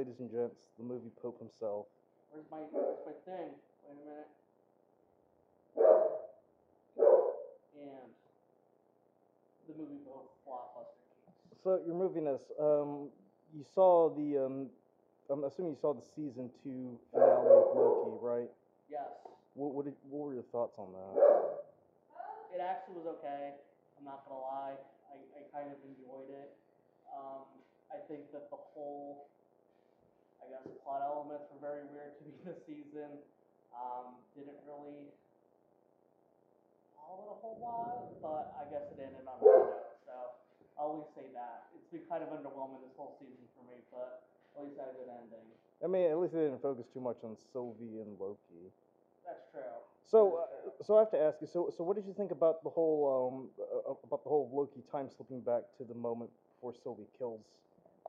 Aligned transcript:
ladies 0.00 0.16
and 0.18 0.30
gents, 0.32 0.56
the 0.78 0.84
movie 0.84 1.12
Pope 1.20 1.38
himself. 1.38 1.84
Where's 2.32 2.48
my 2.48 2.64
where's 2.72 2.96
my 3.04 3.12
thing? 3.28 3.52
Wait 3.84 3.92
a 3.92 4.04
minute. 4.08 4.32
And 7.76 8.08
the 9.68 9.76
movie 9.76 10.00
blockbuster 10.48 11.04
case. 11.20 11.60
So 11.62 11.84
you're 11.84 11.94
moving 11.94 12.26
us. 12.26 12.40
Um, 12.56 13.12
you 13.52 13.60
saw 13.74 14.08
the. 14.08 14.40
Um, 14.40 14.70
I'm 15.28 15.44
assuming 15.44 15.72
you 15.72 15.78
saw 15.84 15.92
the 15.92 16.00
season 16.16 16.48
two 16.64 16.96
finale 17.12 17.52
of 17.52 17.76
Loki, 17.76 18.16
right? 18.24 18.50
Yes. 18.88 19.04
What, 19.52 19.74
what, 19.74 19.84
did, 19.84 19.94
what 20.08 20.32
were 20.32 20.34
your 20.34 20.48
thoughts 20.48 20.78
on 20.78 20.96
that? 20.96 21.12
It 22.56 22.64
actually 22.64 23.04
was 23.04 23.06
okay. 23.20 23.52
I'm 23.98 24.08
not 24.08 24.24
gonna 24.24 24.40
lie. 24.40 24.80
I, 25.12 25.20
I 25.36 25.40
kind 25.52 25.68
of 25.68 25.76
enjoyed 25.84 26.32
it. 26.32 26.56
Um, 27.12 27.44
I 27.92 28.00
think 28.08 28.32
that 28.32 28.48
the 28.48 28.56
whole, 28.56 29.28
guess, 30.50 30.66
plot 30.82 31.06
elements 31.06 31.46
were 31.54 31.62
very 31.62 31.86
weird 31.94 32.14
to 32.18 32.22
me 32.26 32.34
this 32.42 32.58
season. 32.66 33.22
Um, 33.70 34.18
didn't 34.34 34.58
really 34.66 35.14
follow 36.98 37.22
it 37.24 37.30
a 37.30 37.38
whole 37.38 37.58
lot, 37.62 38.10
but 38.18 38.44
I 38.58 38.66
guess 38.66 38.90
it 38.90 38.98
ended 38.98 39.24
on 39.30 39.38
a 39.38 39.46
high 39.46 39.62
note. 39.62 39.94
So 40.04 40.14
I'll 40.74 40.98
always 40.98 41.10
say 41.14 41.30
that. 41.38 41.70
It's 41.78 41.86
been 41.94 42.04
kind 42.10 42.26
of 42.26 42.34
underwhelming 42.34 42.82
this 42.82 42.94
whole 42.98 43.14
season 43.22 43.46
for 43.54 43.62
me, 43.70 43.78
but 43.94 44.26
at 44.58 44.66
least 44.66 44.76
had 44.76 44.90
a 44.90 44.96
good 44.98 45.10
ending. 45.10 45.46
I 45.80 45.86
mean, 45.86 46.10
at 46.10 46.18
least 46.18 46.34
they 46.34 46.44
didn't 46.44 46.60
focus 46.60 46.90
too 46.92 47.00
much 47.00 47.22
on 47.22 47.38
Sylvie 47.54 48.02
and 48.02 48.18
Loki. 48.18 48.68
That's 49.24 49.46
true. 49.54 49.80
So, 50.10 50.42
uh, 50.42 50.84
so 50.84 50.96
I 50.96 51.06
have 51.06 51.10
to 51.12 51.20
ask 51.22 51.38
you. 51.40 51.46
So, 51.46 51.70
so 51.70 51.84
what 51.84 51.94
did 51.94 52.04
you 52.04 52.12
think 52.12 52.32
about 52.32 52.62
the 52.64 52.70
whole 52.70 53.06
um 53.06 53.48
uh, 53.62 53.94
about 54.04 54.24
the 54.24 54.28
whole 54.28 54.50
Loki 54.52 54.82
time 54.90 55.08
slipping 55.08 55.40
back 55.40 55.62
to 55.78 55.84
the 55.84 55.94
moment 55.94 56.30
before 56.58 56.74
Sylvie 56.82 57.06
kills 57.16 57.40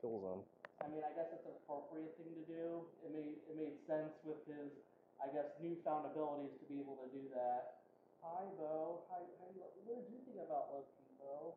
kills 0.00 0.22
him? 0.22 0.40
I 0.82 0.86
mean, 0.86 1.02
I 1.02 1.10
guess 1.14 1.28
it's 1.34 1.46
an 1.46 1.54
appropriate 1.64 2.14
thing 2.16 2.30
to 2.38 2.44
do. 2.46 2.86
It 3.02 3.10
made 3.10 3.34
it 3.50 3.54
made 3.58 3.76
sense 3.86 4.14
with 4.22 4.38
his, 4.46 4.70
I 5.18 5.26
guess, 5.34 5.50
newfound 5.58 6.06
abilities 6.06 6.54
to 6.62 6.64
be 6.70 6.78
able 6.78 6.98
to 7.02 7.08
do 7.10 7.26
that. 7.34 7.82
Hi, 8.22 8.46
Bo. 8.58 9.02
Hi, 9.10 9.22
how 9.42 9.46
you, 9.54 9.62
what 9.86 9.98
did 10.02 10.06
you 10.10 10.18
think 10.26 10.38
about 10.42 10.70
Loki, 10.74 11.06
Bo? 11.18 11.54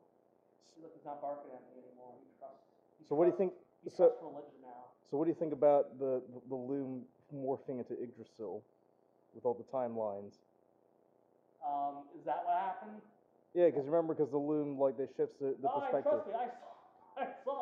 Look, 0.81 0.93
he's 0.97 1.05
not 1.05 1.21
barking 1.21 1.53
at 1.53 1.61
me 1.69 1.85
anymore. 1.85 2.17
He 2.17 2.25
trusts. 2.41 2.65
He 2.97 3.05
So, 3.05 3.13
what 3.13 3.25
do 3.25 3.31
you 3.33 3.37
think? 3.37 3.53
He 3.85 3.89
so- 3.93 4.09
trusts 4.09 4.21
religion 4.25 4.57
now. 4.65 4.89
So, 5.09 5.17
what 5.21 5.25
do 5.25 5.31
you 5.33 5.37
think 5.37 5.53
about 5.53 5.99
the 6.01 6.21
the, 6.33 6.39
the 6.49 6.57
loom 6.57 7.05
morphing 7.29 7.77
into 7.77 7.93
Yggdrasil 7.93 8.63
with 9.37 9.45
all 9.45 9.53
the 9.53 9.67
timelines? 9.69 10.41
Um, 11.61 12.09
is 12.17 12.25
that 12.25 12.41
what 12.41 12.57
happened? 12.57 12.97
Yeah, 13.53 13.67
because 13.69 13.85
remember, 13.85 14.13
because 14.15 14.31
the 14.31 14.39
loom 14.41 14.79
like 14.79 14.97
they 14.97 15.05
shifts 15.17 15.35
the, 15.37 15.53
the 15.61 15.67
oh, 15.69 15.83
I 15.83 15.91
perspective. 15.91 16.23
trust 16.23 16.27
me. 16.27 16.33
I 16.33 16.47
saw. 16.49 16.71
I 17.21 17.25
saw 17.45 17.60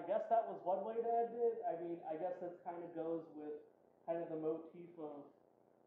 I 0.00 0.08
guess 0.08 0.24
that 0.32 0.48
was 0.48 0.56
one 0.64 0.80
way 0.80 0.96
to 0.96 1.04
end 1.04 1.36
it. 1.36 1.60
I 1.68 1.76
mean, 1.76 2.00
I 2.08 2.16
guess 2.16 2.32
that 2.40 2.56
kind 2.64 2.80
of 2.80 2.88
goes 2.96 3.20
with 3.36 3.60
kind 4.08 4.16
of 4.16 4.32
the 4.32 4.40
motif 4.40 4.88
of 4.96 5.28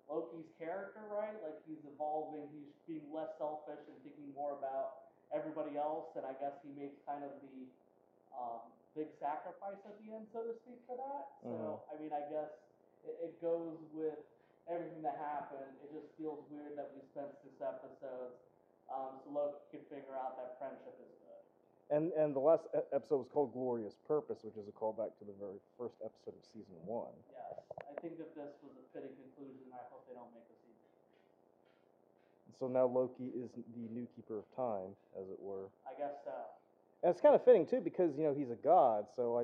Loki's 0.05 0.45
character, 0.61 1.01
right? 1.09 1.33
Like 1.41 1.57
he's 1.65 1.81
evolving, 1.89 2.45
he's 2.53 2.69
being 2.85 3.09
less 3.09 3.33
selfish 3.41 3.81
and 3.89 3.97
thinking 4.05 4.29
more 4.37 4.53
about 4.53 5.09
everybody 5.33 5.81
else, 5.81 6.13
and 6.13 6.29
I 6.29 6.37
guess 6.37 6.53
he 6.61 6.69
makes 6.77 7.01
kind 7.09 7.25
of 7.25 7.33
the 7.41 7.57
um, 8.37 8.61
big 8.93 9.09
sacrifice 9.17 9.81
at 9.81 9.97
the 9.97 10.13
end, 10.13 10.29
so 10.29 10.45
to 10.45 10.53
speak, 10.61 10.77
for 10.85 10.93
that. 10.93 11.25
So, 11.41 11.81
I 11.89 11.97
mean, 11.97 12.13
I 12.13 12.21
guess 12.29 12.53
it, 13.01 13.17
it 13.17 13.33
goes 13.41 13.81
with 13.97 14.21
everything 14.69 15.01
that 15.01 15.17
happened. 15.17 15.73
It 15.81 15.89
just 15.89 16.13
feels 16.21 16.37
weird 16.53 16.77
that 16.77 16.93
we 16.93 17.01
spent 17.09 17.33
six 17.41 17.57
episodes 17.57 18.37
um, 18.93 19.17
so 19.25 19.33
Loki 19.33 19.57
can 19.73 19.81
figure 19.89 20.13
out 20.13 20.37
that 20.37 20.61
friendship 20.61 20.93
is 21.01 21.13
good. 21.17 21.42
And 21.91 22.11
and 22.13 22.33
the 22.33 22.39
last 22.39 22.63
episode 22.93 23.27
was 23.27 23.29
called 23.31 23.53
Glorious 23.53 23.95
Purpose, 24.07 24.39
which 24.43 24.55
is 24.55 24.67
a 24.67 24.75
callback 24.75 25.17
to 25.19 25.25
the 25.27 25.35
very 25.39 25.59
first 25.77 25.95
episode 25.99 26.33
of 26.39 26.43
season 26.53 26.75
one. 26.87 27.11
Yes, 27.29 27.59
I 27.83 27.93
think 28.01 28.17
that 28.17 28.33
this 28.33 28.55
was 28.63 28.73
a 28.79 28.85
fitting 28.95 29.13
conclusion. 29.19 29.67
I 29.73 29.83
hope 29.91 30.07
they 30.07 30.15
don't 30.15 30.31
make 30.33 30.47
a 30.47 30.57
season. 30.63 30.89
So 32.59 32.67
now 32.71 32.85
Loki 32.87 33.33
is 33.35 33.51
the 33.51 33.85
new 33.91 34.07
keeper 34.15 34.39
of 34.39 34.47
time, 34.55 34.95
as 35.19 35.27
it 35.27 35.37
were. 35.41 35.67
I 35.83 35.93
guess 35.99 36.15
so. 36.23 36.33
And 37.03 37.11
it's 37.11 37.19
kind 37.19 37.35
of 37.35 37.43
fitting 37.43 37.67
too, 37.67 37.81
because 37.83 38.15
you 38.17 38.23
know 38.23 38.33
he's 38.33 38.49
a 38.49 38.59
god. 38.63 39.11
So 39.15 39.43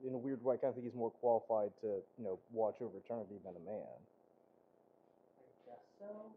in 0.00 0.14
a 0.14 0.18
weird 0.18 0.42
way, 0.42 0.54
I 0.54 0.58
kind 0.58 0.72
of 0.72 0.80
think 0.80 0.88
he's 0.88 0.96
more 0.96 1.12
qualified 1.12 1.70
to 1.84 2.00
you 2.16 2.24
know 2.24 2.40
watch 2.50 2.80
over 2.80 2.96
eternity 2.96 3.36
than 3.44 3.52
a 3.60 3.64
man. 3.68 3.98
I 5.36 5.44
guess 5.68 5.84
so. 6.00 6.32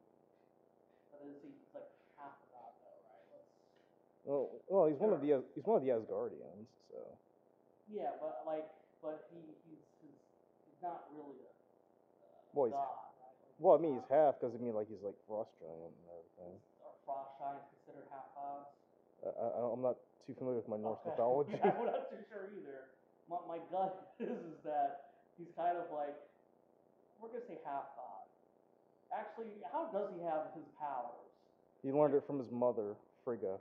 But 1.09 1.23
is 1.23 1.39
he 1.39 1.55
he's 1.55 1.71
like 1.71 1.87
half 2.19 2.35
a 2.35 2.47
god 2.51 2.75
though, 2.83 2.99
right? 3.07 3.25
Let's. 3.31 3.47
Well, 4.27 4.59
well, 4.67 4.85
he's 4.91 4.99
one 4.99 5.15
of 5.15 5.23
the 5.23 5.39
he's 5.55 5.63
one 5.63 5.79
of 5.79 5.83
the 5.87 5.95
Asgardians. 5.95 6.67
So 6.91 6.99
Yeah, 7.87 8.11
but 8.19 8.43
like, 8.43 8.67
but 8.99 9.23
he 9.31 9.39
he's 9.63 9.79
he's, 10.03 10.19
he's 10.67 10.79
not 10.83 11.07
really 11.15 11.39
a, 11.47 11.47
a 11.47 12.29
Well, 12.51 12.67
he's- 12.67 12.75
god, 12.75 13.07
right? 13.23 13.35
Like, 13.39 13.55
well, 13.63 13.73
I 13.73 13.79
mean 13.79 13.95
he's 13.95 14.09
half 14.11 14.35
because 14.35 14.51
I 14.51 14.59
mean 14.59 14.75
like 14.75 14.91
he's 14.91 14.99
like 14.99 15.15
frost 15.23 15.55
giant 15.63 15.95
and 15.95 16.07
everything. 16.11 16.59
Are 16.83 16.91
frost 17.07 17.39
giants 17.39 17.71
considered 17.71 18.11
half 18.11 18.27
gods? 18.35 18.67
I, 19.23 19.31
I, 19.31 19.63
I'm 19.71 19.79
not 19.81 19.95
too 20.27 20.35
familiar 20.35 20.59
with 20.59 20.67
my 20.67 20.75
Norse 20.77 20.99
Okay. 21.07 21.15
mythology. 21.15 21.55
yeah, 21.55 21.71
I'm 21.71 21.87
not 21.87 22.11
too 22.11 22.19
sure 22.27 22.51
either. 22.51 22.91
My, 23.31 23.39
my 23.47 23.59
gut 23.71 24.11
is, 24.19 24.27
is 24.43 24.59
that 24.67 25.15
he's 25.39 25.49
kind 25.55 25.79
of 25.79 25.87
like, 25.95 26.19
we're 27.23 27.31
going 27.31 27.41
to 27.41 27.47
say 27.47 27.63
half 27.63 27.95
god. 27.95 28.27
Actually, 29.15 29.55
how 29.71 29.87
does 29.95 30.11
he 30.11 30.19
have 30.27 30.51
his 30.51 30.67
powers? 30.75 31.23
he 31.81 31.91
learned 31.95 32.13
it 32.15 32.23
from 32.27 32.39
his 32.43 32.51
mother, 32.51 32.95
Frigga. 33.23 33.55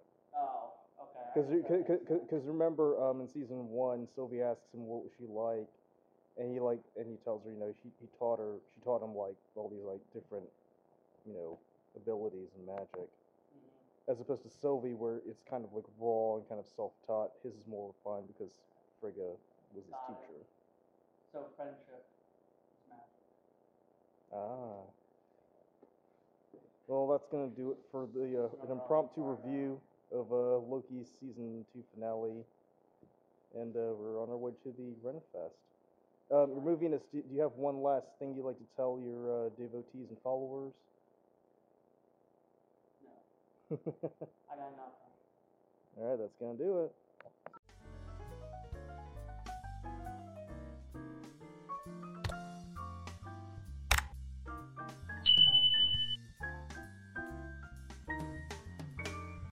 Because 1.37 1.51
guess 1.53 1.69
that 1.69 2.09
makes 2.09 2.31
sense. 2.31 2.45
remember 2.49 2.97
um, 2.97 3.21
in 3.21 3.29
season 3.29 3.69
one, 3.69 4.09
Sylvie 4.15 4.41
asks 4.41 4.73
him 4.73 4.89
what 4.89 5.05
was 5.05 5.13
she 5.21 5.29
like, 5.29 5.69
and 6.41 6.49
he 6.49 6.61
like 6.61 6.81
and 6.97 7.05
he 7.05 7.17
tells 7.25 7.45
her 7.45 7.53
you 7.53 7.61
know 7.61 7.73
she 7.83 7.93
he 8.01 8.09
taught 8.19 8.39
her 8.39 8.57
she 8.73 8.81
taught 8.81 9.05
him 9.05 9.13
like 9.13 9.37
all 9.55 9.69
these 9.69 9.85
like 9.85 10.01
different 10.17 10.49
you 11.29 11.35
know 11.35 11.59
abilities 11.95 12.49
and 12.57 12.67
magic 12.67 13.09
Mhm. 13.53 14.09
as 14.13 14.21
opposed 14.21 14.45
to 14.45 14.49
Sylvie 14.49 14.95
where 14.95 15.21
it's 15.29 15.43
kind 15.45 15.65
of 15.65 15.73
like 15.75 15.85
raw 16.01 16.37
and 16.37 16.49
kind 16.49 16.59
of 16.59 16.67
self 16.75 16.93
taught. 17.07 17.33
His 17.43 17.53
is 17.53 17.67
more 17.69 17.93
refined 17.93 18.29
because 18.29 18.53
Frigga 19.01 19.37
was 19.77 19.85
his 19.85 19.97
teacher. 20.09 20.41
So 21.33 21.45
friendship 21.57 22.01
is 22.01 22.81
magic. 22.89 23.13
Ah. 24.33 24.89
Well, 26.89 27.09
that's 27.09 27.27
gonna 27.29 27.49
do 27.53 27.73
it 27.73 27.79
for 27.91 28.09
the 28.15 28.49
uh, 28.49 28.65
an 28.65 28.73
impromptu 28.73 29.21
review 29.21 29.81
of 30.12 30.33
uh, 30.33 30.59
Loki's 30.65 31.09
season 31.21 31.65
two 31.72 31.83
finale, 31.94 32.44
and 33.55 33.75
uh, 33.77 33.94
we're 33.94 34.22
on 34.22 34.31
our 34.31 34.37
way 34.37 34.53
to 34.62 34.75
the 34.77 34.94
Renfest. 35.06 35.56
Um, 36.31 36.50
you're 36.53 36.62
moving 36.62 36.94
us. 36.94 37.03
Do 37.12 37.22
you 37.31 37.41
have 37.43 37.53
one 37.53 37.83
last 37.83 38.06
thing 38.19 38.34
you'd 38.34 38.44
like 38.44 38.59
to 38.59 38.69
tell 38.77 39.00
your 39.03 39.47
uh, 39.47 39.49
devotees 39.50 40.09
and 40.11 40.19
followers? 40.25 40.72
No, 43.71 43.78
I 44.50 44.56
got 44.56 44.72
nothing. 44.77 45.12
All 45.99 46.11
right, 46.11 46.19
that's 46.19 46.34
gonna 46.41 46.59
do 46.59 46.84
it. 46.84 46.93